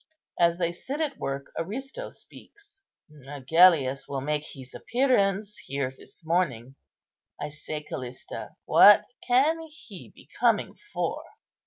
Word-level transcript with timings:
As 0.39 0.57
they 0.57 0.71
sit 0.71 0.99
at 0.99 1.19
work, 1.19 1.51
Aristo 1.59 2.09
speaks:— 2.09 2.81
"Agellius 3.27 4.07
will 4.07 4.19
make 4.21 4.43
his 4.43 4.73
appearance 4.73 5.59
here 5.59 5.93
this 5.95 6.25
morning. 6.25 6.73
I 7.39 7.49
say, 7.49 7.83
Callista, 7.83 8.55
what 8.65 9.05
can 9.27 9.59
he 9.61 10.09
be 10.15 10.27
coming 10.39 10.75
for?" 10.91 11.21